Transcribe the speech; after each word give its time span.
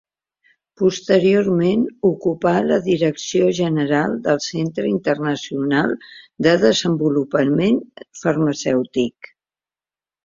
Posteriorment 0.81 1.83
ocupà 2.09 2.53
la 2.69 2.79
direcció 2.87 3.51
general 3.59 4.15
del 4.29 4.41
Centre 4.47 4.89
Internacional 4.95 5.95
de 6.47 6.57
Desenvolupament 6.65 7.79
Farmacèutic. 8.25 9.35